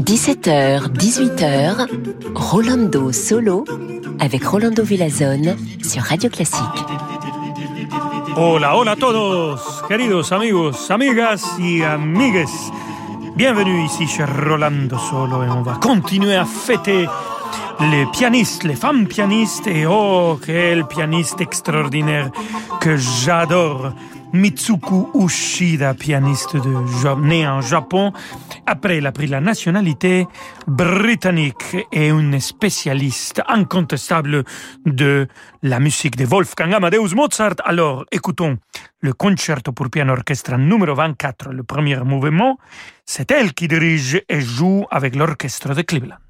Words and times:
17h, 0.00 0.90
18h, 0.92 1.86
Rolando 2.34 3.12
Solo 3.12 3.64
avec 4.18 4.44
Rolando 4.44 4.82
Villazone 4.82 5.56
sur 5.84 6.02
Radio 6.02 6.28
Classique. 6.30 6.60
Hola, 8.36 8.76
hola 8.76 8.96
todos, 8.96 9.60
queridos 9.86 10.32
amigos, 10.32 10.90
amigas 10.90 11.44
y 11.60 11.84
amigues. 11.84 12.50
Bienvenue 13.36 13.84
ici 13.84 14.08
chez 14.08 14.24
Rolando 14.24 14.98
Solo 14.98 15.44
et 15.44 15.48
on 15.48 15.62
va 15.62 15.74
continuer 15.74 16.34
à 16.34 16.44
fêter 16.44 17.06
les 17.80 18.06
pianistes, 18.06 18.64
les 18.64 18.74
femmes 18.74 19.06
pianistes 19.06 19.68
et 19.68 19.86
oh, 19.86 20.40
quel 20.44 20.86
pianiste 20.86 21.40
extraordinaire 21.40 22.32
que 22.80 22.96
j'adore. 22.96 23.92
Mitsuku 24.32 25.10
Ushida, 25.14 25.94
pianiste 25.94 26.56
de, 26.56 27.20
né 27.20 27.46
en 27.46 27.60
Japon. 27.60 28.12
Après, 28.66 28.98
il 28.98 29.06
a 29.06 29.12
pris 29.12 29.26
la 29.26 29.40
nationalité 29.40 30.26
britannique 30.66 31.76
et 31.92 32.08
une 32.08 32.40
spécialiste 32.40 33.42
incontestable 33.46 34.44
de 34.86 35.28
la 35.62 35.80
musique 35.80 36.16
de 36.16 36.24
Wolfgang 36.24 36.72
Amadeus 36.72 37.14
Mozart. 37.14 37.56
Alors, 37.64 38.04
écoutons 38.10 38.58
le 39.00 39.12
concerto 39.12 39.72
pour 39.72 39.90
piano 39.90 40.12
orchestre 40.12 40.56
numéro 40.56 40.94
24, 40.94 41.50
le 41.52 41.62
premier 41.62 41.96
mouvement. 42.04 42.58
C'est 43.04 43.30
elle 43.30 43.52
qui 43.52 43.68
dirige 43.68 44.22
et 44.28 44.40
joue 44.40 44.86
avec 44.90 45.16
l'orchestre 45.16 45.74
de 45.74 45.82
Cleveland. 45.82 46.21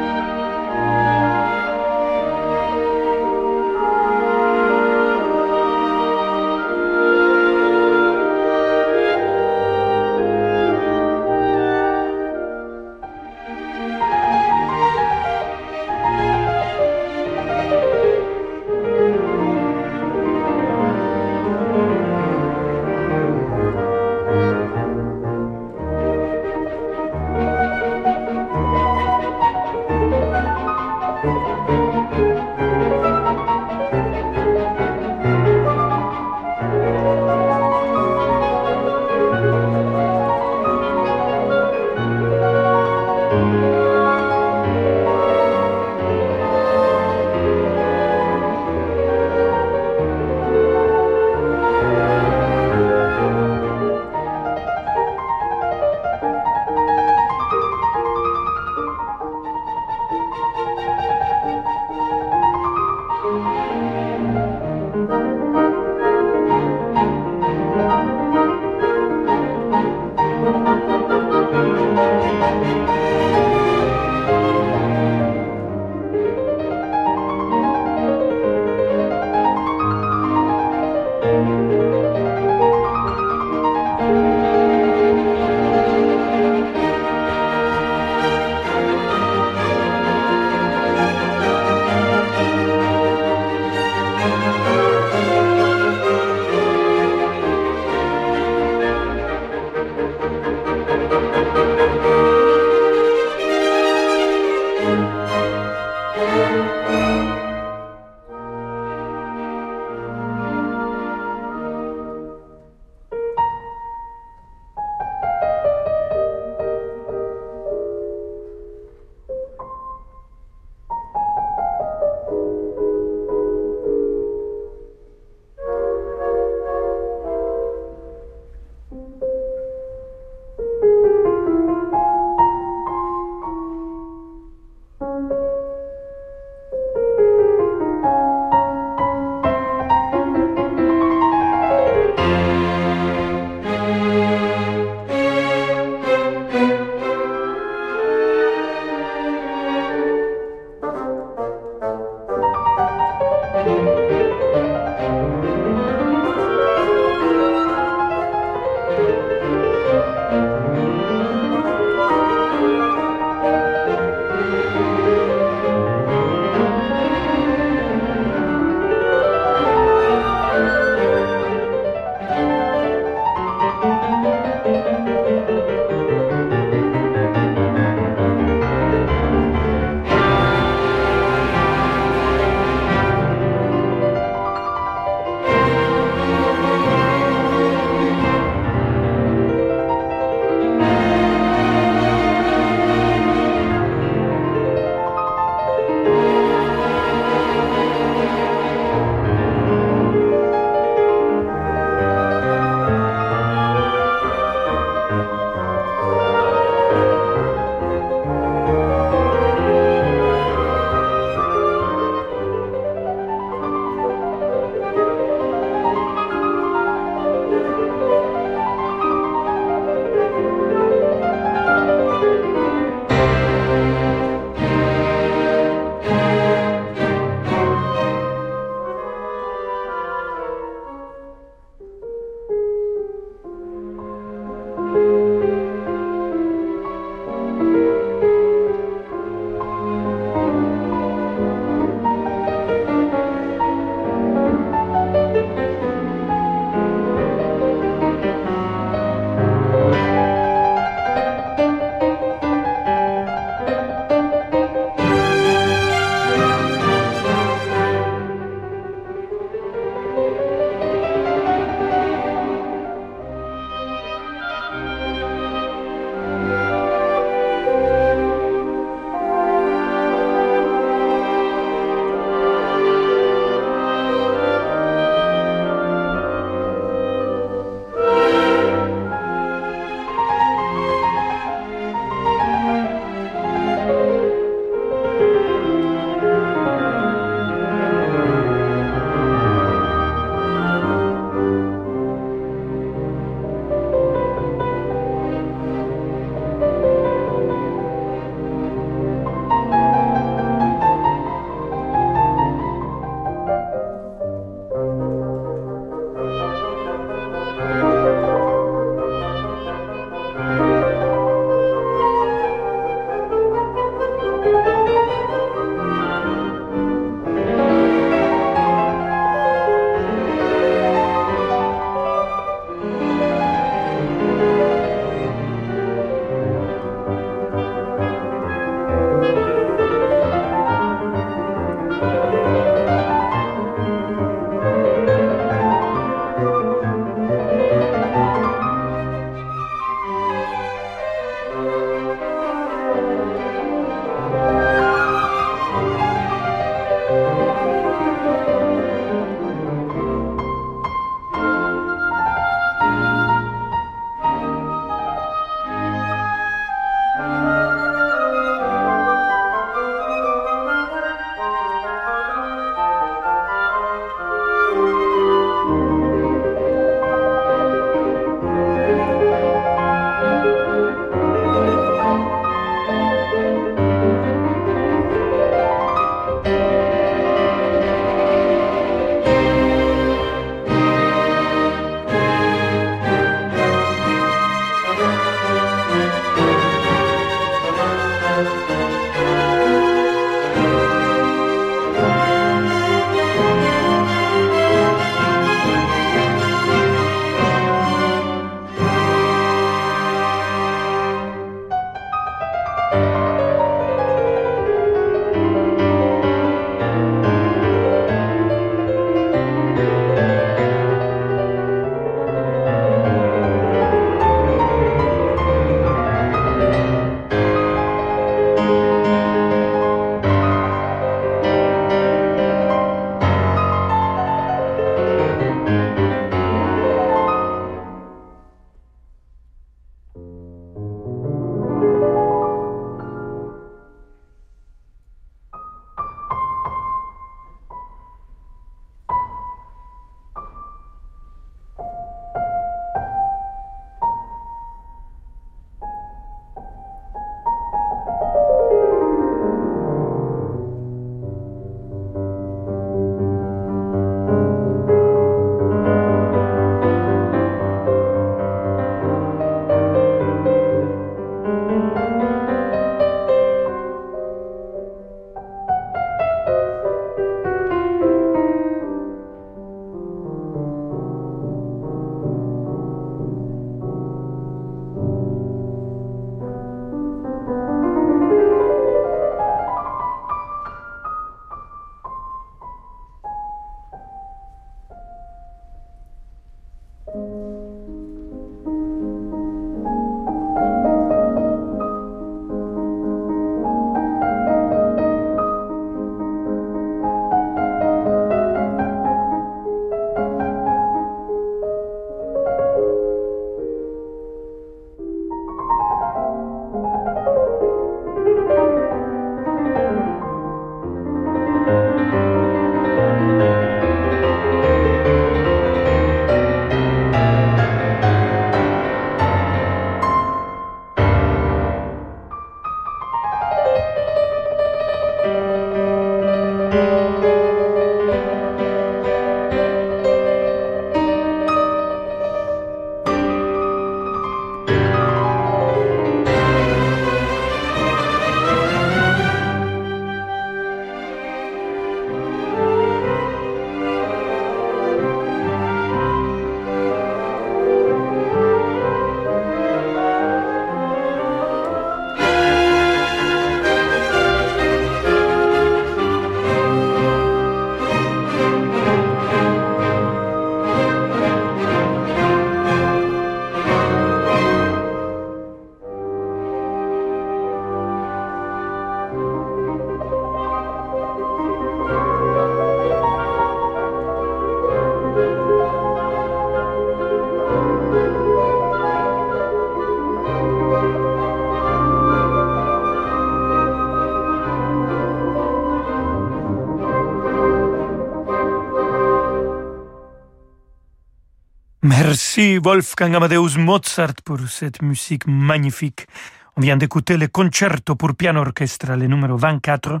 Merci 591.96 592.58
Wolfgang 592.58 593.14
Amadeus 593.14 593.56
Mozart 593.56 594.14
pour 594.24 594.40
cette 594.48 594.82
musique 594.82 595.28
magnifique. 595.28 596.08
On 596.56 596.60
vient 596.60 596.76
d'écouter 596.76 597.16
le 597.16 597.28
concerto 597.28 597.94
pour 597.94 598.16
piano 598.16 598.40
orchestre, 598.40 598.96
le 598.96 599.06
numéro 599.06 599.36
24, 599.36 600.00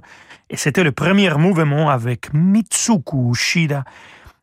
et 0.50 0.56
c'était 0.56 0.82
le 0.82 0.90
premier 0.90 1.30
mouvement 1.34 1.90
avec 1.90 2.34
Mitsuko 2.34 3.30
Ushida. 3.30 3.84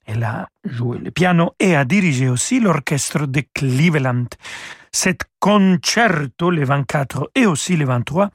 Elle 0.05 0.23
a 0.23 0.47
joué 0.63 0.99
le 0.99 1.11
piano 1.11 1.51
et 1.59 1.75
a 1.75 1.83
dirigé 1.83 2.29
aussi 2.29 2.61
l'orchestre 2.61 3.27
de 3.27 3.43
Cleveland. 3.53 4.27
Cet 4.89 5.23
concerto, 5.41 6.51
le 6.51 6.63
24 6.63 7.31
et 7.35 7.47
aussi 7.47 7.75
le 7.75 7.83
23, 7.83 8.29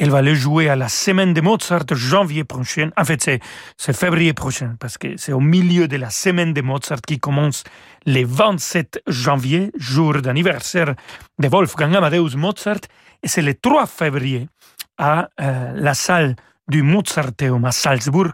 elle 0.00 0.10
va 0.10 0.22
le 0.22 0.34
jouer 0.34 0.70
à 0.70 0.76
la 0.76 0.88
semaine 0.88 1.34
de 1.34 1.42
Mozart 1.42 1.84
janvier 1.92 2.44
prochain. 2.44 2.88
En 2.96 3.04
fait, 3.04 3.22
c'est 3.76 3.92
février 3.92 4.32
prochain 4.32 4.74
parce 4.80 4.96
que 4.96 5.18
c'est 5.18 5.34
au 5.34 5.40
milieu 5.40 5.88
de 5.88 5.96
la 5.98 6.08
semaine 6.08 6.54
de 6.54 6.62
Mozart 6.62 7.02
qui 7.06 7.18
commence 7.18 7.64
le 8.06 8.24
27 8.24 9.02
janvier, 9.06 9.70
jour 9.76 10.14
d'anniversaire 10.22 10.94
de 11.38 11.48
Wolfgang 11.48 11.94
Amadeus 11.94 12.34
Mozart. 12.34 12.80
Et 13.22 13.28
c'est 13.28 13.42
le 13.42 13.52
3 13.52 13.86
février 13.86 14.48
à 14.96 15.28
euh, 15.38 15.72
la 15.74 15.92
salle 15.92 16.34
du 16.66 16.82
Mozarteum 16.82 17.62
à 17.66 17.72
Salzburg 17.72 18.32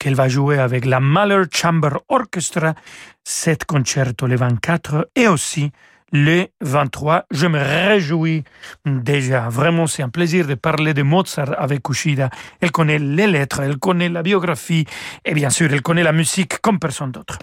qu'elle 0.00 0.16
va 0.16 0.28
jouer 0.28 0.58
avec 0.58 0.84
la 0.84 0.98
Mahler 0.98 1.44
Chamber 1.52 1.92
Orchestra, 2.08 2.74
cet 3.22 3.66
concerto 3.66 4.26
le 4.26 4.34
24 4.34 5.10
et 5.14 5.28
aussi 5.28 5.70
le 6.14 6.46
23. 6.60 7.26
Je 7.32 7.46
me 7.48 7.58
réjouis 7.58 8.44
déjà. 8.86 9.48
Vraiment, 9.48 9.88
c'est 9.88 10.02
un 10.02 10.08
plaisir 10.08 10.46
de 10.46 10.54
parler 10.54 10.94
de 10.94 11.02
Mozart 11.02 11.54
avec 11.58 11.82
Kushida. 11.82 12.30
Elle 12.60 12.70
connaît 12.70 13.00
les 13.00 13.26
lettres, 13.26 13.60
elle 13.60 13.78
connaît 13.78 14.08
la 14.08 14.22
biographie 14.22 14.86
et 15.24 15.34
bien 15.34 15.50
sûr, 15.50 15.70
elle 15.72 15.82
connaît 15.82 16.04
la 16.04 16.12
musique 16.12 16.60
comme 16.60 16.78
personne 16.78 17.10
d'autre. 17.10 17.38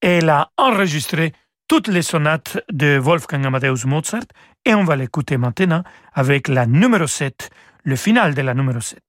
Elle 0.00 0.28
a 0.28 0.50
enregistré 0.58 1.32
toutes 1.66 1.88
les 1.88 2.02
sonates 2.02 2.58
de 2.70 2.98
Wolfgang 2.98 3.46
Amadeus 3.46 3.86
Mozart 3.86 4.28
et 4.66 4.74
on 4.74 4.84
va 4.84 4.94
l'écouter 4.94 5.38
maintenant 5.38 5.82
avec 6.12 6.48
la 6.48 6.66
numéro 6.66 7.06
7, 7.06 7.48
le 7.84 7.96
final 7.96 8.34
de 8.34 8.42
la 8.42 8.52
numéro 8.52 8.80
7. 8.80 9.00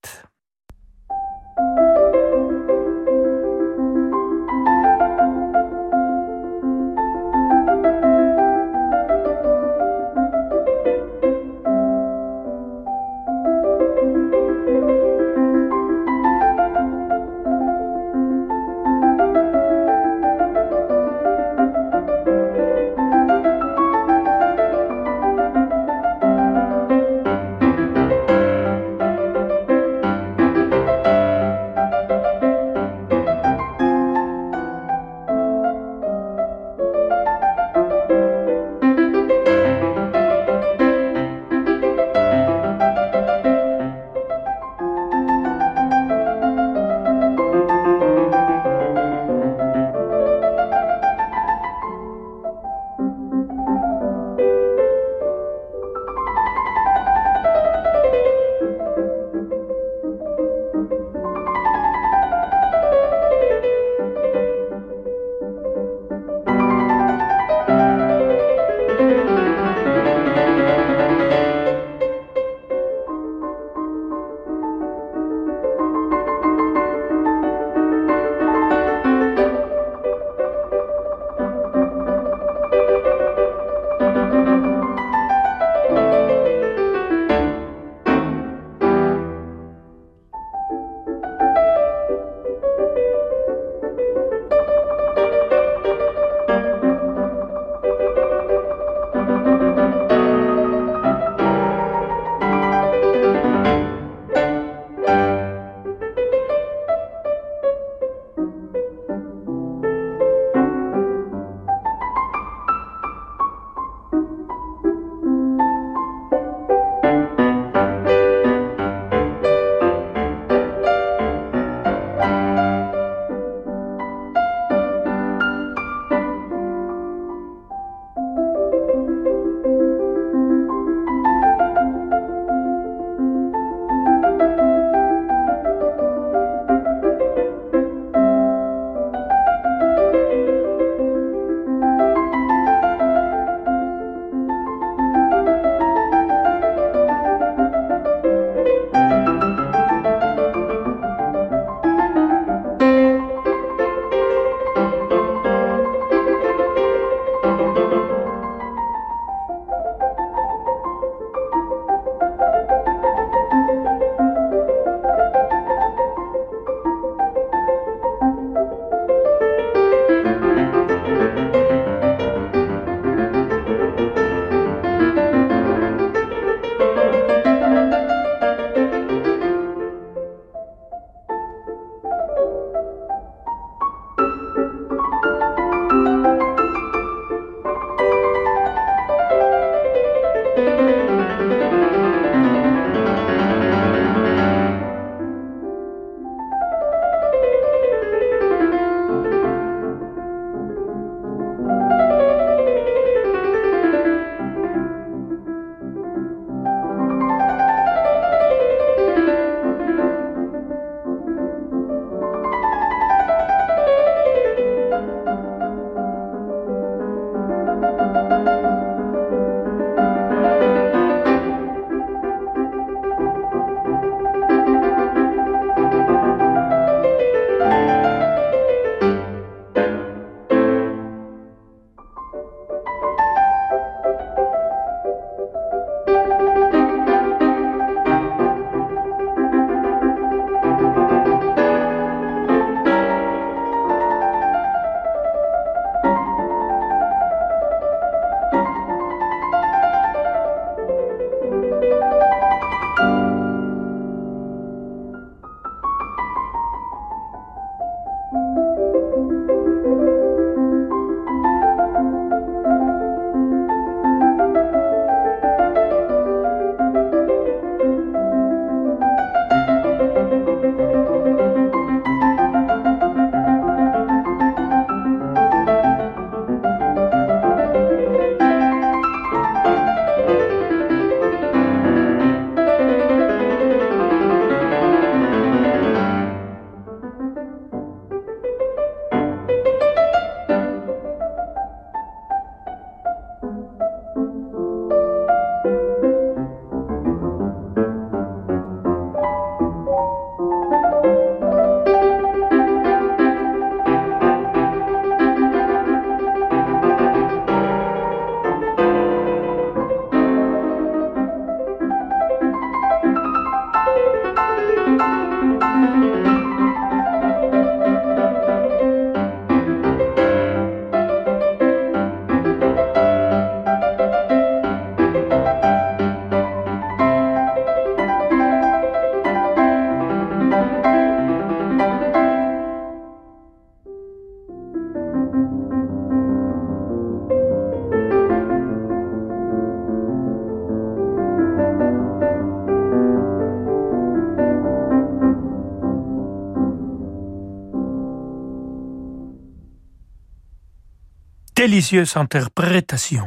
Délicieuse 351.67 352.17
interprétation 352.17 353.25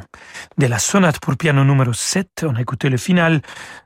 de 0.59 0.67
la 0.67 0.79
sonate 0.79 1.21
pour 1.21 1.39
piano 1.39 1.65
numéro 1.65 1.95
7. 1.95 2.45
On 2.47 2.55
a 2.57 2.61
écouté 2.61 2.91
le 2.91 2.99
final 2.99 3.41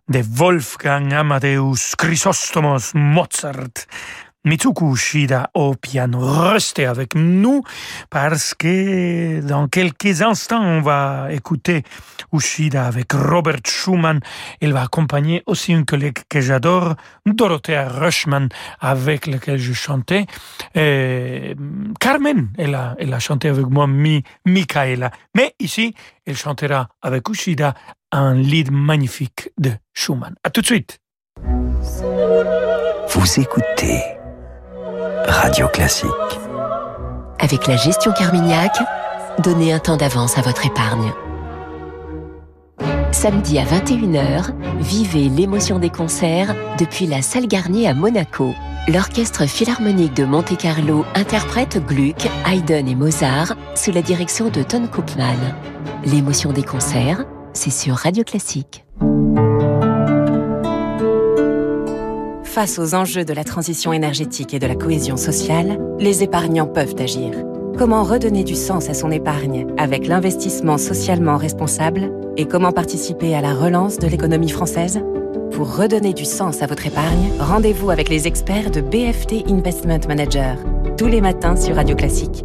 de 0.09 0.21
Wolfgang 0.29 1.13
Amadeus 1.15 1.95
Chrysostomos 1.97 2.93
Mozart 2.95 3.87
Mitsuku 4.45 4.93
Ushida 4.93 5.51
au 5.53 5.75
piano. 5.75 6.19
Restez 6.21 6.87
avec 6.87 7.15
nous 7.15 7.63
parce 8.09 8.55
que 8.55 9.41
dans 9.43 9.69
quelques 9.69 10.23
instants, 10.23 10.63
on 10.63 10.81
va 10.81 11.29
écouter 11.31 11.83
Ushida 12.33 12.87
avec 12.87 13.13
Robert 13.13 13.61
Schumann. 13.67 14.21
Il 14.63 14.73
va 14.73 14.83
accompagner 14.83 15.43
aussi 15.45 15.73
une 15.73 15.85
collègue 15.85 16.19
que 16.29 16.41
j'adore, 16.41 16.95
Dorothea 17.27 17.87
Rushman, 17.89 18.49
avec 18.81 19.27
laquelle 19.27 19.59
je 19.59 19.75
chantais. 19.75 20.25
Et 20.75 21.55
Carmen, 22.01 22.49
elle 22.57 22.75
a, 22.75 22.97
elle 22.99 23.13
a 23.13 23.19
chanté 23.19 23.49
avec 23.49 23.67
moi, 23.67 23.87
Mi, 23.87 24.23
Michaela. 24.47 25.11
Mais 25.35 25.55
ici, 25.61 25.95
elle 26.25 26.37
chantera 26.37 26.89
avec 27.03 27.29
Ushida 27.29 27.75
un 28.11 28.35
lead 28.35 28.71
magnifique 28.73 29.51
de 29.59 29.73
Schumann. 29.93 30.35
À 30.43 30.51
tout 30.51 30.63
de 30.63 30.67
suite. 30.67 30.99
Vous 33.13 33.41
écoutez 33.41 34.20
Radio 35.27 35.69
Classique. 35.69 36.11
Avec 37.39 37.67
la 37.67 37.77
gestion 37.77 38.13
Carmignac, 38.13 38.73
donnez 39.39 39.73
un 39.73 39.79
temps 39.79 39.97
d'avance 39.97 40.39
à 40.39 40.43
votre 40.43 40.67
épargne. 40.67 41.13
Samedi 43.13 43.59
à 43.59 43.65
21h, 43.65 44.53
vivez 44.79 45.29
l'émotion 45.29 45.79
des 45.79 45.91
concerts 45.91 46.55
depuis 46.79 47.07
la 47.07 47.23
salle 47.23 47.47
Garnier 47.47 47.89
à 47.89 47.95
Monaco. 47.95 48.55
L'Orchestre 48.89 49.47
Philharmonique 49.47 50.15
de 50.15 50.25
Monte-Carlo 50.25 51.05
interprète 51.15 51.85
Gluck, 51.87 52.29
Haydn 52.47 52.89
et 52.89 52.95
Mozart 52.95 53.55
sous 53.75 53.93
la 53.93 54.03
direction 54.03 54.49
de 54.49 54.63
Ton 54.63 54.87
Koopman. 54.87 55.37
L'émotion 56.05 56.53
des 56.53 56.65
concerts, 56.65 57.25
c'est 57.53 57.71
sur 57.71 57.97
Radio 57.97 58.25
Classique. 58.25 58.85
Face 62.51 62.81
aux 62.81 62.97
enjeux 62.97 63.25
de 63.25 63.33
la 63.33 63.45
transition 63.45 63.93
énergétique 63.93 64.55
et 64.55 64.59
de 64.59 64.67
la 64.67 64.75
cohésion 64.75 65.17
sociale, 65.17 65.79
les 66.01 66.25
épargnants 66.25 66.67
peuvent 66.67 66.97
agir. 66.99 67.31
Comment 67.79 68.03
redonner 68.03 68.43
du 68.43 68.57
sens 68.57 68.91
à 68.91 68.95
son 68.95 69.13
épargne 69.13 69.69
avec 69.79 70.09
l'investissement 70.09 70.77
socialement 70.77 71.37
responsable 71.37 72.11
et 72.37 72.47
comment 72.47 72.73
participer 72.73 73.37
à 73.37 73.41
la 73.41 73.55
relance 73.55 73.99
de 73.99 74.09
l'économie 74.09 74.51
française? 74.51 75.01
Pour 75.53 75.77
redonner 75.77 76.13
du 76.13 76.25
sens 76.25 76.61
à 76.61 76.67
votre 76.67 76.89
épargne, 76.89 77.31
rendez-vous 77.39 77.91
avec 77.91 78.09
les 78.09 78.27
experts 78.27 78.73
de 78.73 78.81
BFT 78.81 79.49
Investment 79.49 80.09
Manager, 80.09 80.57
tous 80.99 81.07
les 81.07 81.21
matins 81.21 81.55
sur 81.55 81.77
Radio 81.77 81.95
Classique. 81.95 82.45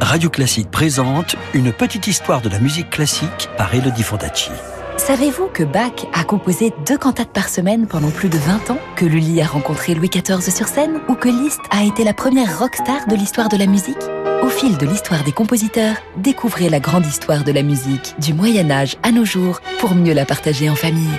Radio 0.00 0.30
Classique 0.30 0.70
présente 0.70 1.34
Une 1.54 1.72
petite 1.72 2.06
histoire 2.06 2.40
de 2.40 2.48
la 2.48 2.60
musique 2.60 2.90
classique 2.90 3.48
par 3.56 3.74
Elodie 3.74 4.04
Fondacci. 4.04 4.52
Savez-vous 4.96 5.48
que 5.48 5.64
Bach 5.64 6.06
a 6.12 6.24
composé 6.24 6.72
deux 6.86 6.98
cantates 6.98 7.32
par 7.32 7.48
semaine 7.48 7.86
pendant 7.86 8.10
plus 8.10 8.28
de 8.28 8.38
20 8.38 8.70
ans? 8.70 8.78
Que 8.94 9.04
Lully 9.04 9.40
a 9.40 9.46
rencontré 9.46 9.94
Louis 9.94 10.08
XIV 10.08 10.40
sur 10.40 10.68
scène? 10.68 11.00
Ou 11.08 11.14
que 11.14 11.28
Liszt 11.28 11.60
a 11.70 11.82
été 11.82 12.04
la 12.04 12.14
première 12.14 12.58
rockstar 12.58 13.06
de 13.08 13.16
l'histoire 13.16 13.48
de 13.48 13.56
la 13.56 13.66
musique? 13.66 13.96
Au 14.42 14.48
fil 14.48 14.76
de 14.78 14.86
l'histoire 14.86 15.24
des 15.24 15.32
compositeurs, 15.32 15.96
découvrez 16.16 16.68
la 16.68 16.78
grande 16.78 17.06
histoire 17.06 17.42
de 17.42 17.52
la 17.52 17.62
musique, 17.62 18.14
du 18.18 18.34
Moyen-Âge 18.34 18.96
à 19.02 19.12
nos 19.12 19.24
jours, 19.24 19.60
pour 19.80 19.94
mieux 19.94 20.14
la 20.14 20.24
partager 20.24 20.68
en 20.68 20.74
famille. 20.74 21.18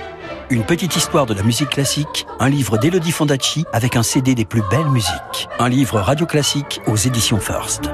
Une 0.50 0.64
petite 0.64 0.96
histoire 0.96 1.26
de 1.26 1.34
la 1.34 1.42
musique 1.44 1.70
classique, 1.70 2.26
un 2.40 2.50
livre 2.50 2.78
d'Elodie 2.78 3.12
Fondacci 3.12 3.66
avec 3.74 3.96
un 3.96 4.04
CD 4.04 4.36
des 4.36 4.46
plus 4.46 4.62
belles 4.70 4.90
musiques. 4.90 5.50
Un 5.60 5.70
livre 5.70 6.00
radio 6.00 6.26
classique 6.26 6.80
aux 6.86 6.96
éditions 6.96 7.40
First. 7.40 7.90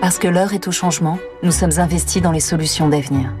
Parce 0.00 0.18
que 0.18 0.28
l'heure 0.28 0.54
est 0.54 0.68
au 0.68 0.72
changement, 0.72 1.18
nous 1.42 1.52
sommes 1.52 1.78
investis 1.78 2.22
dans 2.22 2.32
les 2.32 2.40
solutions 2.40 2.88
d'avenir. 2.88 3.32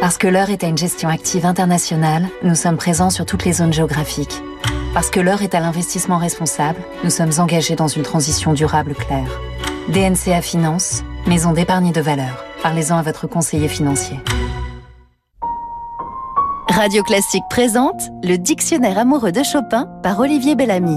Parce 0.00 0.16
que 0.16 0.28
l'heure 0.28 0.50
est 0.50 0.62
à 0.62 0.68
une 0.68 0.78
gestion 0.78 1.08
active 1.08 1.44
internationale, 1.44 2.28
nous 2.44 2.54
sommes 2.54 2.76
présents 2.76 3.10
sur 3.10 3.26
toutes 3.26 3.44
les 3.44 3.54
zones 3.54 3.72
géographiques. 3.72 4.42
Parce 4.94 5.10
que 5.10 5.18
l'heure 5.18 5.42
est 5.42 5.56
à 5.56 5.60
l'investissement 5.60 6.18
responsable, 6.18 6.78
nous 7.02 7.10
sommes 7.10 7.32
engagés 7.38 7.74
dans 7.74 7.88
une 7.88 8.04
transition 8.04 8.52
durable 8.52 8.94
claire. 8.94 9.40
DNCA 9.88 10.40
Finance, 10.40 11.02
maison 11.26 11.52
d'épargne 11.52 11.90
de 11.90 12.00
valeur. 12.00 12.44
Parlez-en 12.62 12.96
à 12.96 13.02
votre 13.02 13.26
conseiller 13.26 13.66
financier. 13.66 14.20
Radio 16.70 17.02
Classique 17.02 17.42
présente 17.50 18.00
le 18.22 18.36
Dictionnaire 18.36 18.98
amoureux 18.98 19.32
de 19.32 19.42
Chopin 19.42 19.88
par 20.04 20.20
Olivier 20.20 20.54
Bellamy. 20.54 20.96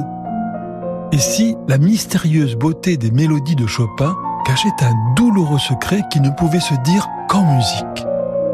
Et 1.12 1.18
si 1.18 1.56
la 1.68 1.80
mystérieuse 1.80 2.56
beauté 2.56 2.98
des 2.98 3.10
mélodies 3.10 3.56
de 3.56 3.66
Chopin 3.66 4.16
cachait 4.46 4.70
un 4.82 4.94
douloureux 5.16 5.60
secret 5.60 6.04
qui 6.12 6.22
ne 6.22 6.30
pouvait 6.30 6.60
se 6.60 6.76
dire 6.84 7.08
qu'en 7.28 7.44
musique? 7.56 8.06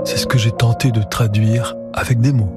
C'est 0.07 0.15
ce 0.15 0.25
que 0.25 0.37
j'ai 0.37 0.51
tenté 0.51 0.91
de 0.91 1.03
traduire 1.03 1.75
avec 1.93 2.21
des 2.21 2.31
mots. 2.31 2.49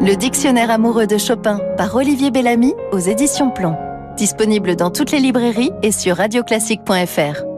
Le 0.00 0.14
dictionnaire 0.14 0.70
amoureux 0.70 1.06
de 1.06 1.18
Chopin 1.18 1.60
par 1.76 1.94
Olivier 1.94 2.30
Bellamy 2.30 2.72
aux 2.92 2.98
éditions 2.98 3.50
Plomb. 3.50 3.76
Disponible 4.16 4.74
dans 4.74 4.90
toutes 4.90 5.12
les 5.12 5.20
librairies 5.20 5.72
et 5.82 5.92
sur 5.92 6.16
radioclassique.fr. 6.16 7.49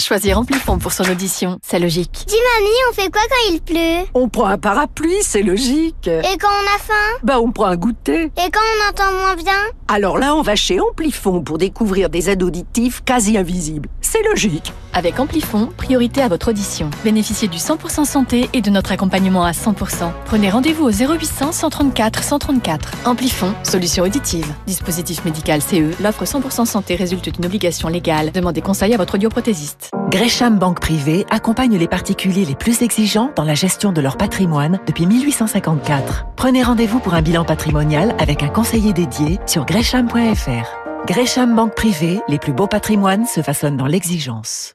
Choisir 0.00 0.38
Amplifon 0.38 0.78
pour 0.78 0.90
son 0.90 1.04
audition, 1.10 1.58
c'est 1.62 1.78
logique. 1.78 2.24
Dis 2.26 2.34
mamie, 2.34 2.70
on 2.88 2.94
fait 2.94 3.10
quoi 3.10 3.20
quand 3.28 3.52
il 3.52 3.60
pleut? 3.60 4.08
On 4.14 4.30
prend 4.30 4.46
un 4.46 4.56
parapluie, 4.56 5.18
c'est 5.20 5.42
logique. 5.42 6.08
Et 6.08 6.38
quand 6.38 6.48
on 6.48 6.74
a 6.74 6.78
faim? 6.78 7.18
Bah 7.22 7.40
on 7.40 7.52
prend 7.52 7.66
un 7.66 7.76
goûter. 7.76 8.24
Et 8.24 8.50
quand 8.50 8.60
on 8.60 8.88
entend 8.90 9.12
moins 9.12 9.36
bien? 9.36 9.52
Alors 9.88 10.16
là, 10.16 10.34
on 10.34 10.40
va 10.40 10.56
chez 10.56 10.80
Amplifon 10.80 11.42
pour 11.42 11.58
découvrir 11.58 12.08
des 12.08 12.30
aides 12.30 12.42
auditives 12.42 13.04
quasi 13.04 13.36
invisibles. 13.36 13.90
C'est 14.00 14.22
logique. 14.22 14.72
Avec 14.94 15.18
Amplifon, 15.18 15.68
priorité 15.76 16.20
à 16.20 16.28
votre 16.28 16.50
audition. 16.50 16.90
Bénéficiez 17.02 17.48
du 17.48 17.58
100% 17.58 18.04
santé 18.04 18.50
et 18.52 18.60
de 18.60 18.70
notre 18.70 18.92
accompagnement 18.92 19.44
à 19.44 19.52
100%. 19.52 20.10
Prenez 20.26 20.50
rendez-vous 20.50 20.84
au 20.84 20.90
0800 20.90 21.52
134 21.52 22.22
134. 22.22 22.92
Amplifon, 23.06 23.54
solution 23.62 24.04
auditive. 24.04 24.46
Dispositif 24.66 25.24
médical 25.24 25.62
CE, 25.62 25.90
l'offre 26.02 26.24
100% 26.24 26.66
santé 26.66 26.94
résulte 26.94 27.30
d'une 27.30 27.46
obligation 27.46 27.88
légale. 27.88 28.32
Demandez 28.32 28.60
conseil 28.60 28.92
à 28.92 28.98
votre 28.98 29.14
audioprothésiste. 29.14 29.90
Gresham 30.10 30.58
Banque 30.58 30.80
Privée 30.80 31.24
accompagne 31.30 31.78
les 31.78 31.88
particuliers 31.88 32.44
les 32.44 32.54
plus 32.54 32.82
exigeants 32.82 33.30
dans 33.34 33.44
la 33.44 33.54
gestion 33.54 33.92
de 33.92 34.00
leur 34.02 34.18
patrimoine 34.18 34.78
depuis 34.86 35.06
1854. 35.06 36.26
Prenez 36.36 36.62
rendez-vous 36.62 36.98
pour 36.98 37.14
un 37.14 37.22
bilan 37.22 37.44
patrimonial 37.44 38.14
avec 38.18 38.42
un 38.42 38.48
conseiller 38.48 38.92
dédié 38.92 39.38
sur 39.46 39.64
gresham.fr. 39.64 40.82
Gresham 41.06 41.56
Banque 41.56 41.74
Privée, 41.74 42.20
les 42.28 42.38
plus 42.38 42.52
beaux 42.52 42.68
patrimoines 42.68 43.26
se 43.26 43.40
façonnent 43.40 43.76
dans 43.76 43.86
l'exigence. 43.86 44.74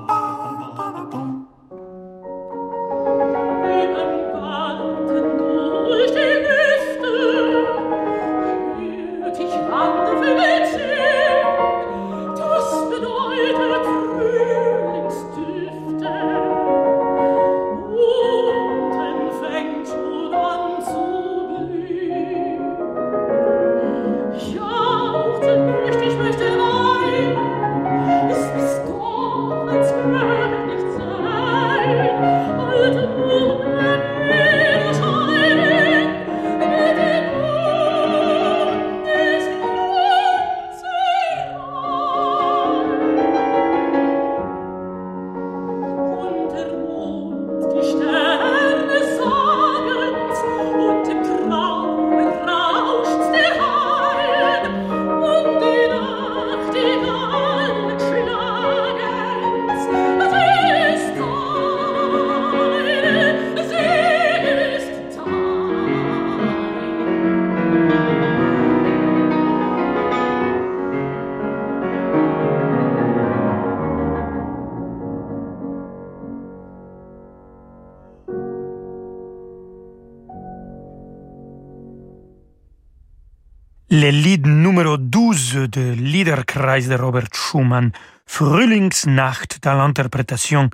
Le 83.93 84.09
lead 84.09 84.47
numéro 84.47 84.95
12 84.95 85.67
de 85.69 85.91
Liederkreis 85.91 86.87
de 86.87 86.95
Robert 86.95 87.27
Schumann, 87.33 87.91
Frühlingsnacht, 88.25 89.59
dans 89.61 89.73
l'interprétation 89.73 90.69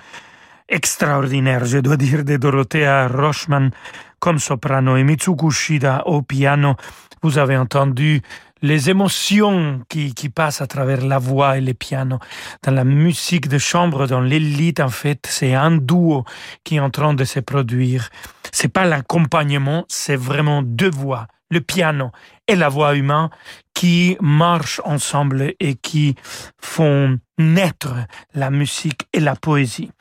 extraordinaire, 0.69 1.65
je 1.65 1.79
dois 1.79 1.97
dire, 1.97 2.23
de 2.23 2.37
Dorothea 2.37 3.07
Rochman 3.07 3.71
comme 4.19 4.37
soprano 4.37 4.97
et 4.97 5.03
Mitsuko 5.03 5.49
Shida 5.49 6.03
au 6.05 6.21
piano. 6.21 6.75
Vous 7.23 7.39
avez 7.39 7.57
entendu 7.57 8.21
les 8.61 8.91
émotions 8.91 9.81
qui, 9.89 10.13
qui 10.13 10.29
passent 10.29 10.61
à 10.61 10.67
travers 10.67 11.03
la 11.03 11.17
voix 11.17 11.57
et 11.57 11.61
le 11.61 11.73
piano. 11.73 12.19
Dans 12.61 12.71
la 12.71 12.83
musique 12.83 13.47
de 13.47 13.57
chambre, 13.57 14.05
dans 14.05 14.21
l'élite, 14.21 14.79
en 14.79 14.89
fait, 14.89 15.25
c'est 15.27 15.55
un 15.55 15.77
duo 15.77 16.23
qui 16.63 16.75
est 16.75 16.79
en 16.79 16.91
train 16.91 17.15
de 17.15 17.23
se 17.23 17.39
produire. 17.39 18.09
C'est 18.51 18.71
pas 18.71 18.85
l'accompagnement, 18.85 19.85
c'est 19.87 20.15
vraiment 20.15 20.61
deux 20.61 20.91
voix 20.91 21.25
le 21.49 21.61
piano 21.61 22.11
et 22.47 22.55
la 22.55 22.69
voix 22.69 22.95
humaine 22.95 23.29
qui 23.73 24.17
marchent 24.21 24.81
ensemble 24.85 25.53
et 25.59 25.75
qui 25.75 26.15
font 26.59 27.19
naître 27.37 27.93
la 28.33 28.49
musique 28.49 29.07
et 29.13 29.19
la 29.19 29.35
poésie. 29.35 29.91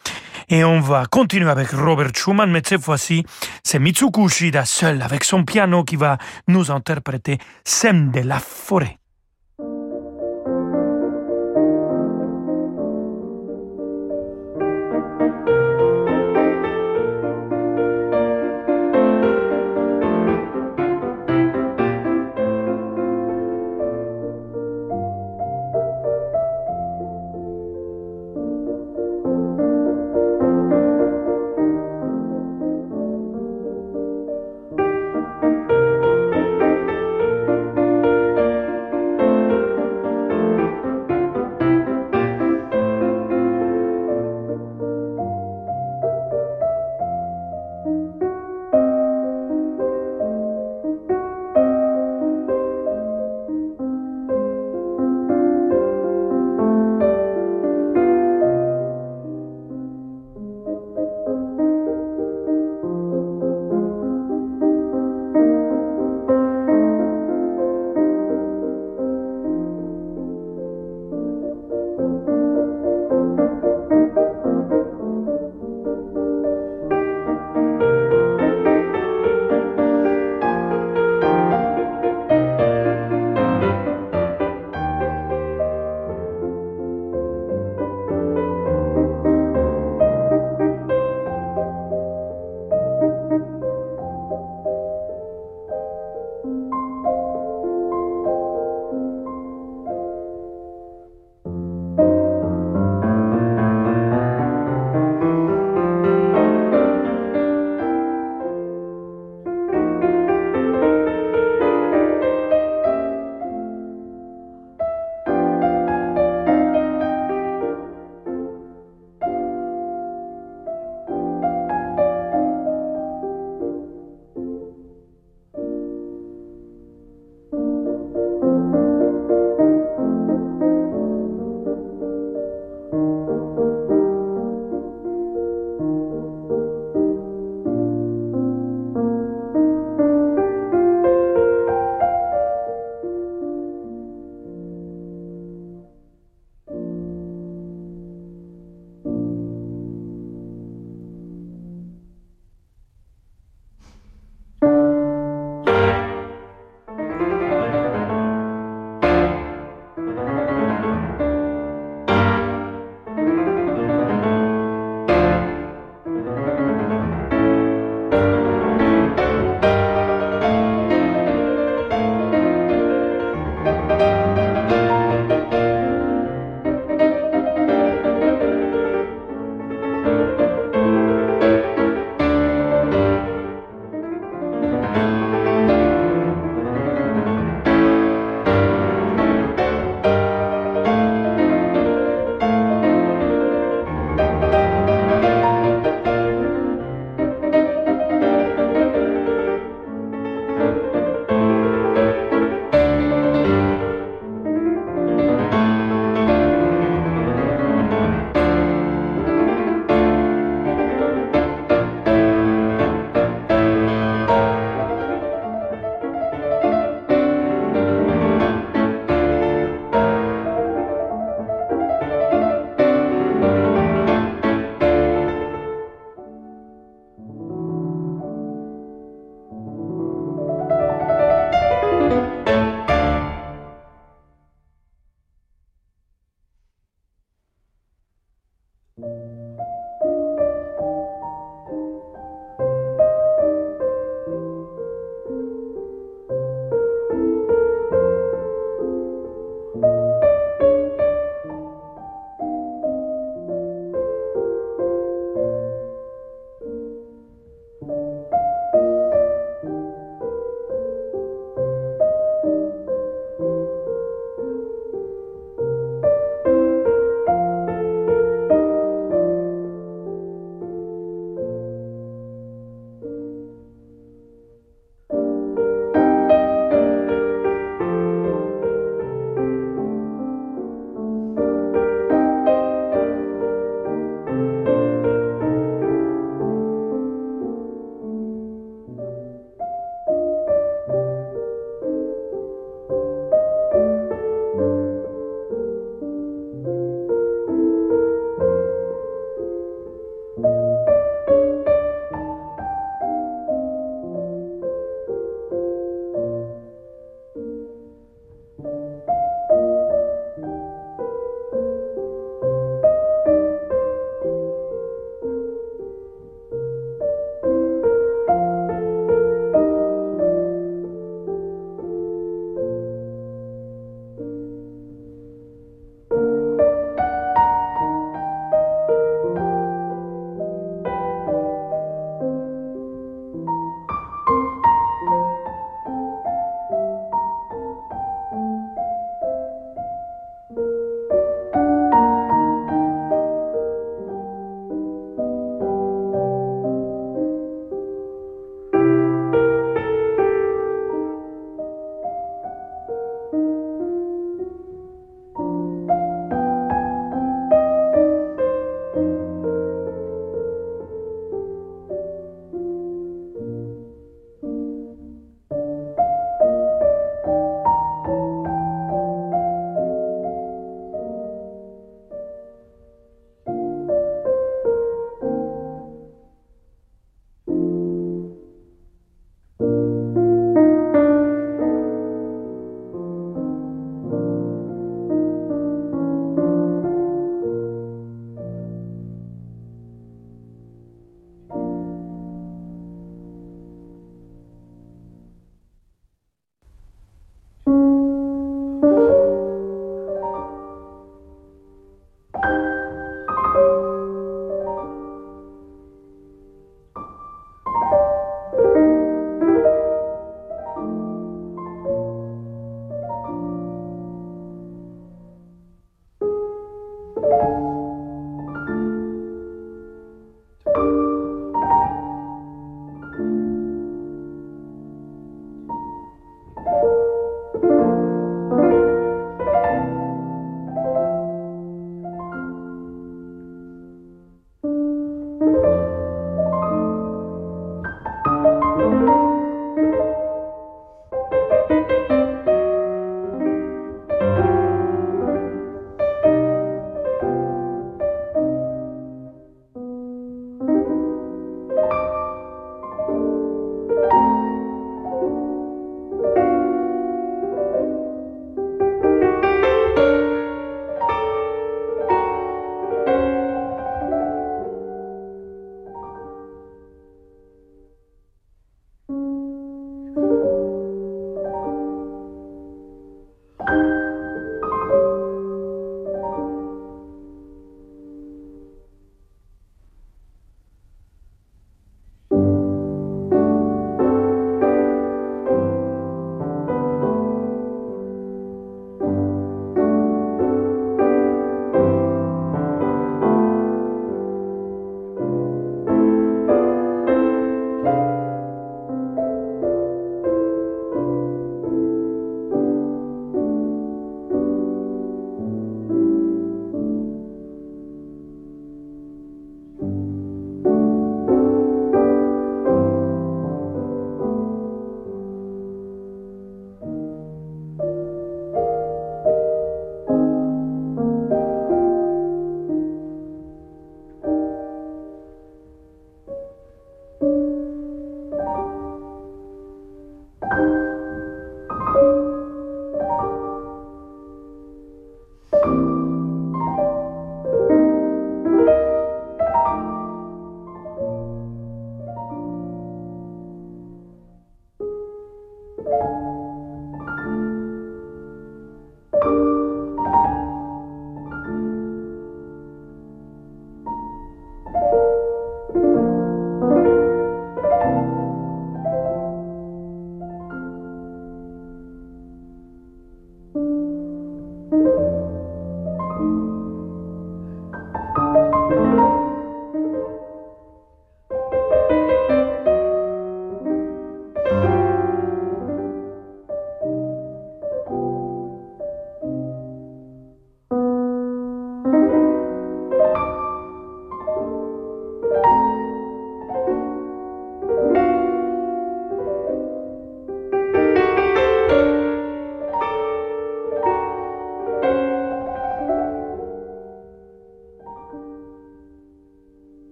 Et 0.48 0.64
on 0.64 0.80
va 0.80 1.06
continuer 1.06 1.50
avec 1.50 1.70
Robert 1.70 2.14
Schumann, 2.14 2.50
mais 2.50 2.62
cette 2.64 2.82
fois-ci, 2.82 3.24
c'est 3.64 3.78
Mitsuko 3.78 4.26
Ushida 4.26 4.64
seul 4.64 5.02
avec 5.02 5.24
son 5.24 5.44
piano 5.44 5.82
qui 5.84 5.96
va 5.96 6.18
nous 6.48 6.70
interpréter 6.70 7.38
Scène 7.64 8.12
de 8.12 8.20
la 8.20 8.38
forêt. 8.38 8.98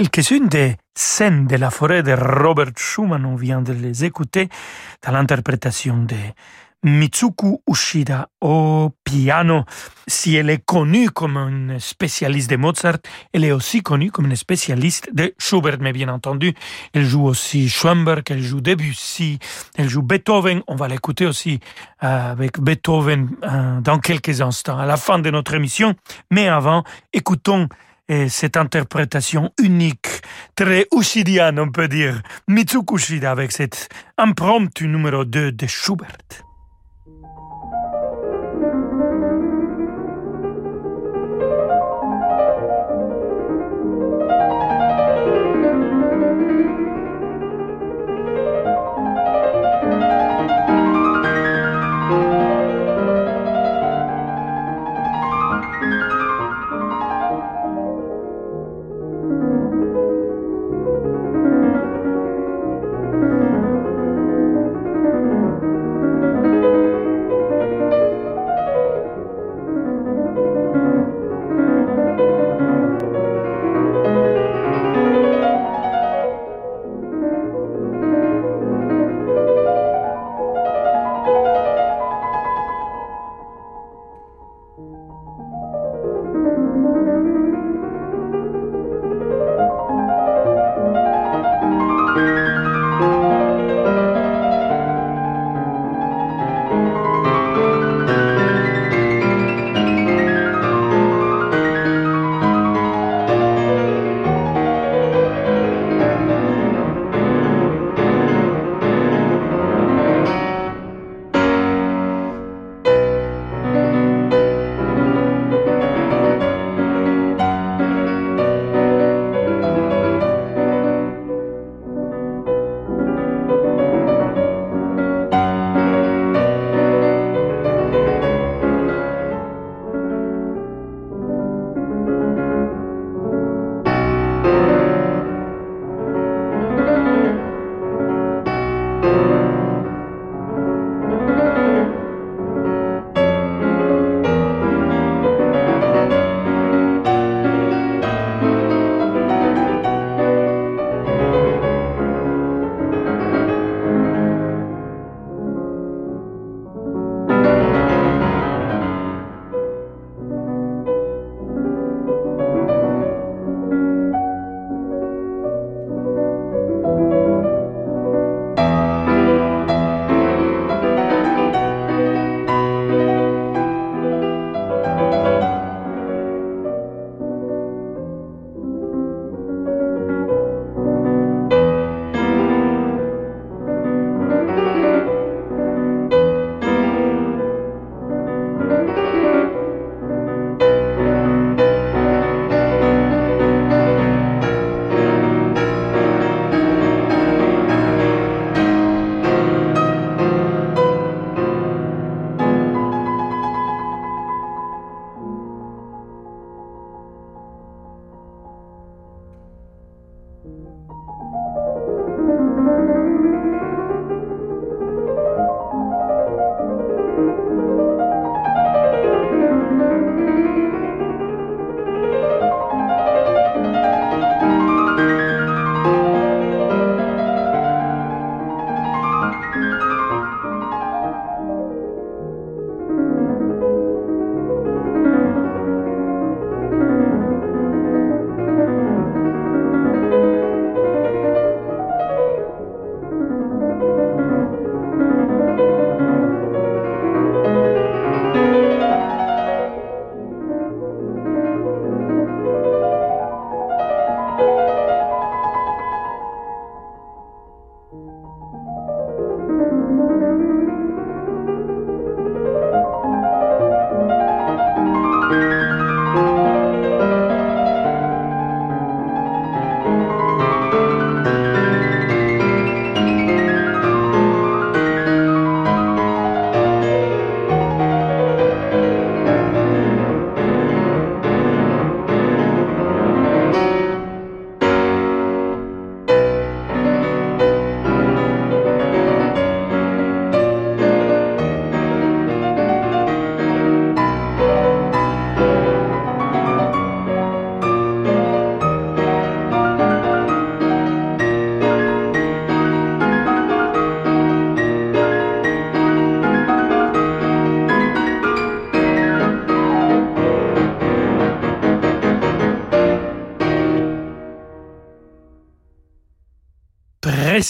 Quelques-unes 0.00 0.48
des 0.48 0.76
scènes 0.94 1.46
de 1.46 1.56
la 1.56 1.68
forêt 1.68 2.02
de 2.02 2.12
Robert 2.12 2.72
Schumann. 2.74 3.26
On 3.26 3.36
vient 3.36 3.60
de 3.60 3.74
les 3.74 4.02
écouter 4.02 4.48
dans 5.04 5.12
l'interprétation 5.12 6.04
de 6.04 6.16
Mitsuko 6.82 7.60
Ushida 7.68 8.30
au 8.40 8.92
piano. 9.04 9.64
Si 10.06 10.36
elle 10.36 10.48
est 10.48 10.64
connue 10.64 11.10
comme 11.10 11.36
une 11.36 11.78
spécialiste 11.78 12.48
de 12.48 12.56
Mozart, 12.56 12.96
elle 13.34 13.44
est 13.44 13.52
aussi 13.52 13.82
connue 13.82 14.10
comme 14.10 14.24
une 14.24 14.36
spécialiste 14.36 15.14
de 15.14 15.34
Schubert. 15.36 15.76
Mais 15.80 15.92
bien 15.92 16.08
entendu, 16.08 16.54
elle 16.94 17.04
joue 17.04 17.26
aussi 17.26 17.68
Schoenberg, 17.68 18.22
elle 18.30 18.40
joue 18.42 18.62
Debussy, 18.62 19.38
elle 19.76 19.90
joue 19.90 20.00
Beethoven. 20.00 20.62
On 20.66 20.76
va 20.76 20.88
l'écouter 20.88 21.26
aussi 21.26 21.60
euh, 22.02 22.32
avec 22.32 22.58
Beethoven 22.58 23.28
euh, 23.44 23.82
dans 23.82 23.98
quelques 23.98 24.40
instants, 24.40 24.78
à 24.78 24.86
la 24.86 24.96
fin 24.96 25.18
de 25.18 25.30
notre 25.30 25.52
émission. 25.52 25.94
Mais 26.30 26.48
avant, 26.48 26.84
écoutons 27.12 27.68
et 28.10 28.28
cette 28.28 28.56
interprétation 28.56 29.52
unique, 29.62 30.08
très 30.56 30.86
ushidienne, 30.92 31.60
on 31.60 31.70
peut 31.70 31.86
dire, 31.86 32.22
Mitsukushida 32.48 33.30
avec 33.30 33.52
cette 33.52 33.88
impromptu 34.18 34.88
numéro 34.88 35.24
2 35.24 35.52
de 35.52 35.66
Schubert. 35.68 36.18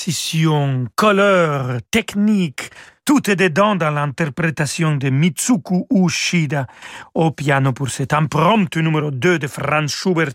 Précision, 0.00 0.86
couleur, 0.96 1.76
technique, 1.90 2.70
tout 3.04 3.30
est 3.30 3.36
dedans 3.36 3.76
dans 3.76 3.90
l'interprétation 3.90 4.96
de 4.96 5.10
Mitsuku 5.10 5.84
Ushida 5.90 6.66
au 7.12 7.32
piano 7.32 7.74
pour 7.74 7.90
cet 7.90 8.14
impromptu 8.14 8.82
numéro 8.82 9.10
2 9.10 9.38
de 9.38 9.46
Franz 9.46 9.94
Schubert. 9.94 10.32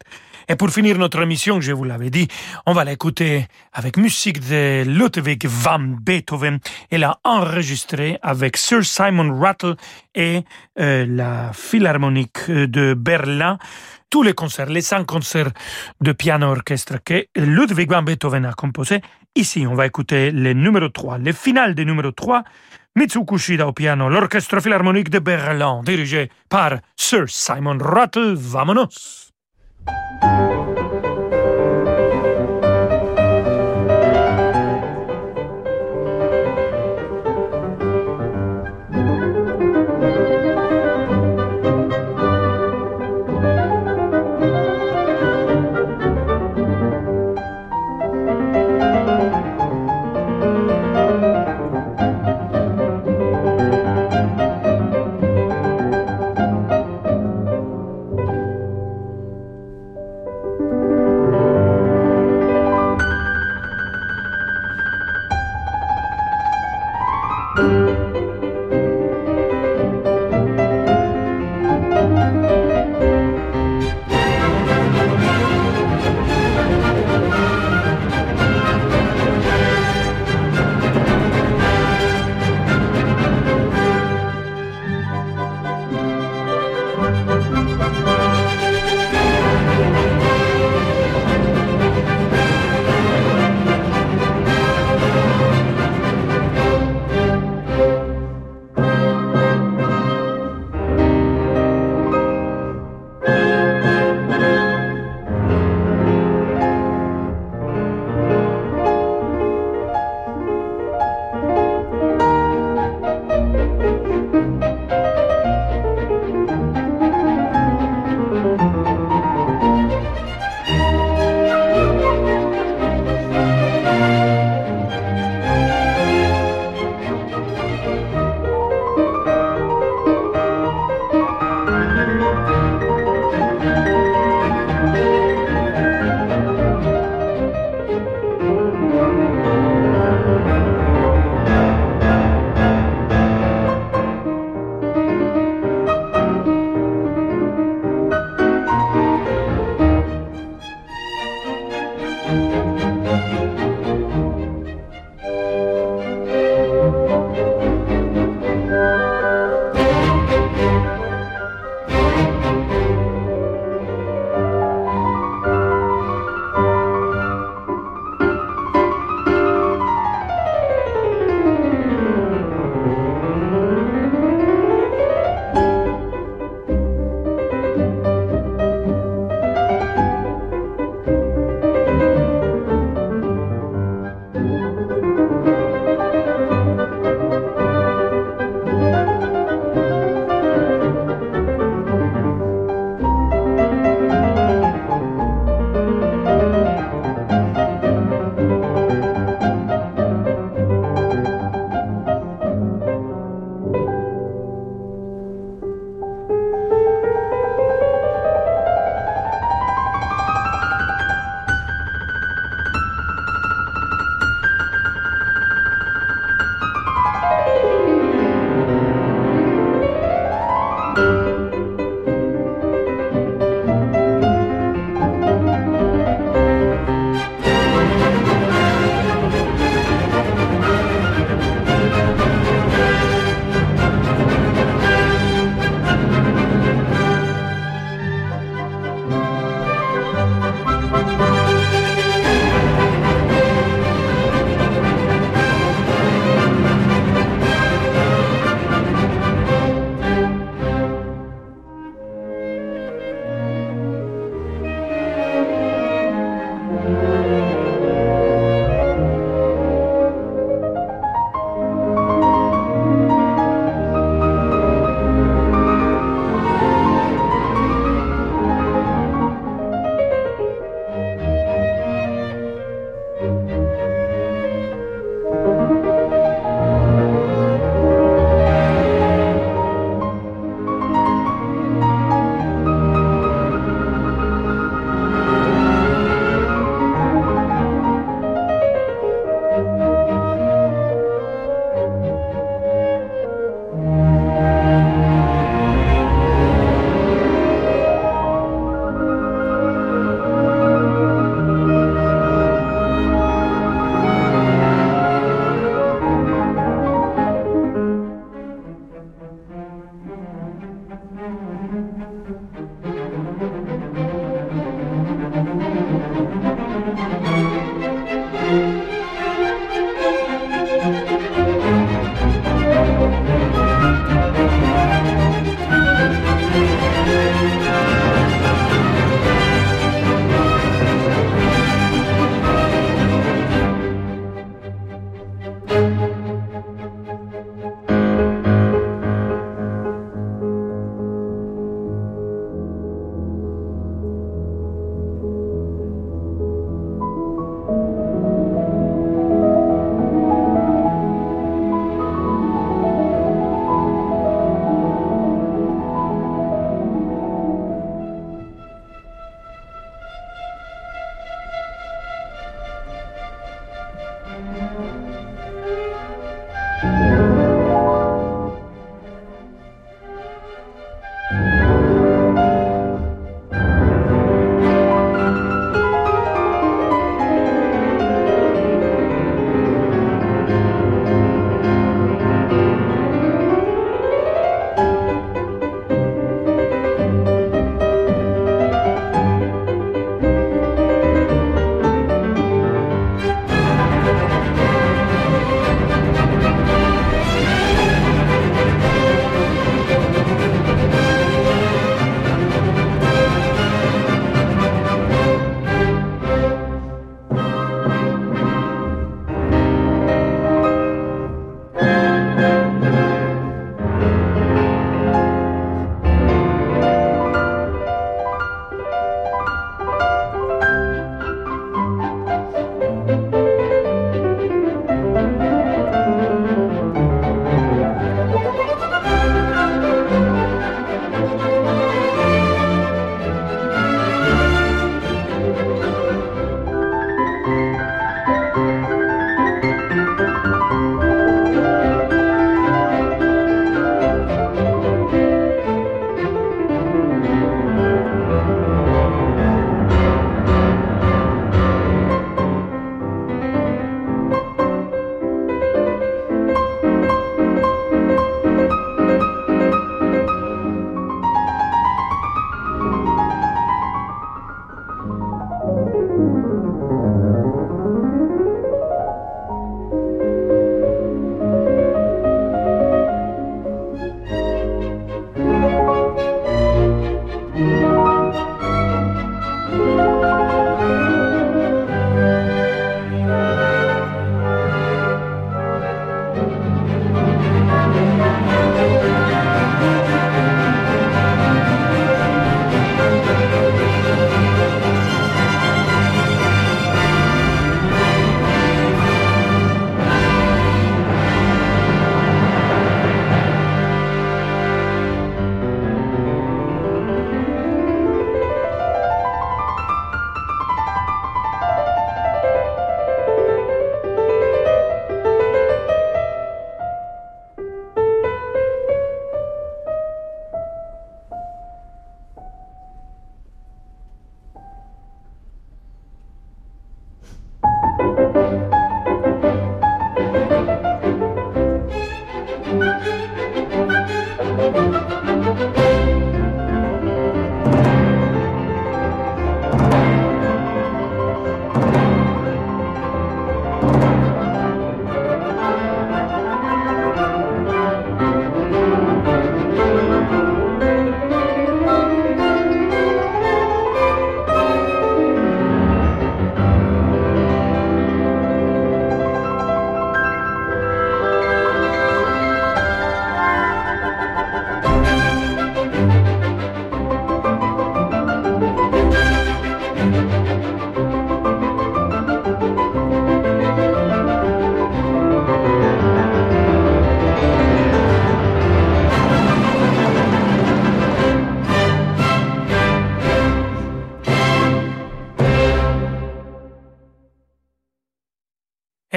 Et 0.47 0.55
pour 0.55 0.69
finir 0.69 0.99
notre 0.99 1.19
émission, 1.23 1.61
je 1.61 1.71
vous 1.71 1.83
l'avais 1.83 2.11
dit, 2.11 2.27
on 2.67 2.73
va 2.73 2.83
l'écouter 2.83 3.47
avec 3.73 3.97
musique 3.97 4.39
de 4.39 4.83
Ludwig 4.85 5.47
van 5.47 5.79
Beethoven. 5.79 6.59
Elle 6.91 7.03
a 7.03 7.17
enregistré 7.23 8.19
avec 8.21 8.57
Sir 8.57 8.85
Simon 8.85 9.35
Rattle 9.39 9.77
et 10.13 10.41
euh, 10.79 11.07
la 11.09 11.53
Philharmonique 11.53 12.51
de 12.51 12.93
Berlin 12.93 13.57
tous 14.11 14.23
les 14.23 14.33
concerts, 14.33 14.69
les 14.69 14.81
cinq 14.81 15.05
concerts 15.05 15.51
de 15.99 16.13
piano 16.13 16.47
orchestre 16.47 16.99
que 17.03 17.27
Ludwig 17.35 17.89
van 17.89 18.03
Beethoven 18.03 18.45
a 18.45 18.53
composés. 18.53 19.01
Ici, 19.37 19.67
on 19.67 19.75
va 19.75 19.85
écouter 19.85 20.31
le 20.31 20.53
numéro 20.53 20.87
3, 20.87 21.17
le 21.17 21.33
final 21.33 21.75
du 21.75 21.85
numéro 21.85 22.09
3, 22.09 22.43
Mitsuko 22.95 23.37
Shida 23.37 23.67
au 23.67 23.73
piano, 23.73 24.07
l'orchestre 24.07 24.61
philharmonique 24.61 25.09
de 25.09 25.19
Berlin, 25.19 25.81
dirigé 25.83 26.31
par 26.47 26.79
Sir 26.95 27.25
Simon 27.27 27.77
Rattle. 27.77 28.35
Vamonos! 28.37 29.33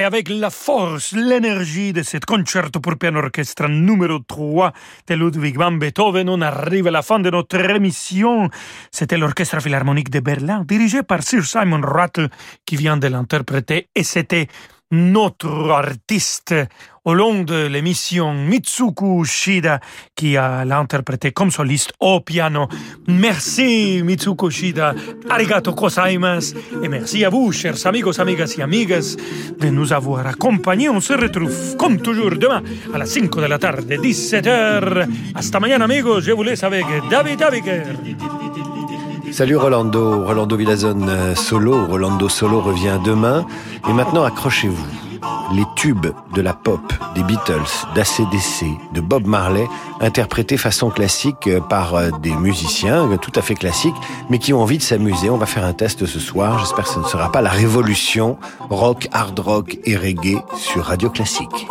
Avec 0.09 0.27
la 0.29 0.49
force, 0.49 1.11
l'énergie 1.11 1.93
de 1.93 2.01
cet 2.01 2.25
concerto 2.25 2.79
pour 2.79 2.97
piano 2.97 3.19
orchestre 3.19 3.67
numéro 3.67 4.17
3 4.17 4.73
de 5.07 5.13
Ludwig 5.13 5.55
van 5.55 5.73
Beethoven, 5.73 6.27
on 6.29 6.41
arrive 6.41 6.87
à 6.87 6.91
la 6.91 7.03
fin 7.03 7.19
de 7.19 7.29
notre 7.29 7.59
émission. 7.69 8.49
C'était 8.91 9.19
l'Orchestre 9.19 9.61
Philharmonique 9.61 10.09
de 10.09 10.19
Berlin, 10.19 10.65
dirigé 10.67 11.03
par 11.03 11.21
Sir 11.21 11.45
Simon 11.45 11.81
Rattle, 11.83 12.29
qui 12.65 12.75
vient 12.75 12.97
de 12.97 13.05
l'interpréter, 13.05 13.87
et 13.93 14.03
c'était 14.03 14.47
notre 14.91 15.69
artiste 15.71 16.55
au 17.05 17.13
long 17.13 17.43
de 17.43 17.67
l'émission 17.67 18.33
Mitsuko 18.33 19.23
Shida 19.23 19.79
qui 20.15 20.37
a 20.37 20.65
l'interprété 20.65 21.31
comme 21.31 21.51
soliste 21.51 21.93
au 21.99 22.19
piano. 22.21 22.67
Merci 23.07 24.01
Mitsuko 24.03 24.49
Shida, 24.49 24.93
arigato 25.29 25.73
gozaimasu 25.73 26.55
et 26.83 26.87
merci 26.87 27.23
à 27.23 27.29
vous 27.29 27.51
chers 27.51 27.85
amigos, 27.85 28.19
amigas 28.19 28.55
et 28.57 28.61
amigas 28.61 29.15
de 29.59 29.69
nous 29.69 29.93
avoir 29.93 30.27
accompagnés. 30.27 30.89
On 30.89 31.01
se 31.01 31.13
retrouve 31.13 31.75
comme 31.77 32.01
toujours 32.01 32.31
demain 32.31 32.63
à 32.93 32.97
la 32.97 33.05
5 33.05 33.35
de 33.35 33.45
la 33.45 33.59
tarde, 33.59 33.89
17h. 33.89 35.07
Hasta 35.35 35.59
mañana 35.59 35.85
amigos, 35.85 36.21
je 36.21 36.31
vous 36.31 36.43
laisse 36.43 36.63
avec 36.63 36.85
David 37.09 37.41
Abiker. 37.41 37.83
Salut 39.31 39.57
Rolando, 39.57 40.25
Rolando 40.25 40.55
Villazone 40.55 41.07
euh, 41.07 41.35
solo, 41.35 41.85
Rolando 41.85 42.27
solo 42.29 42.61
revient 42.61 42.99
demain. 43.03 43.45
Et 43.87 43.93
maintenant 43.93 44.23
accrochez-vous. 44.23 44.85
Les 45.53 45.65
tubes 45.75 46.07
de 46.33 46.41
la 46.41 46.53
pop, 46.53 46.81
des 47.15 47.23
Beatles, 47.23 47.85
d'ACDC, 47.95 48.65
de 48.93 49.01
Bob 49.01 49.25
Marley, 49.25 49.67
interprétés 49.99 50.57
façon 50.57 50.89
classique 50.89 51.47
euh, 51.47 51.59
par 51.59 51.95
euh, 51.95 52.09
des 52.21 52.33
musiciens 52.33 53.17
tout 53.17 53.31
à 53.35 53.41
fait 53.41 53.55
classiques, 53.55 53.95
mais 54.29 54.39
qui 54.39 54.53
ont 54.53 54.61
envie 54.61 54.77
de 54.77 54.83
s'amuser. 54.83 55.29
On 55.29 55.37
va 55.37 55.45
faire 55.45 55.65
un 55.65 55.73
test 55.73 56.05
ce 56.05 56.19
soir. 56.19 56.59
J'espère 56.59 56.85
que 56.85 56.91
ce 56.91 56.99
ne 56.99 57.05
sera 57.05 57.31
pas 57.31 57.41
la 57.41 57.51
révolution 57.51 58.37
rock, 58.69 59.07
hard 59.11 59.39
rock 59.39 59.77
et 59.85 59.95
reggae 59.95 60.41
sur 60.55 60.85
Radio 60.85 61.09
Classique. 61.09 61.67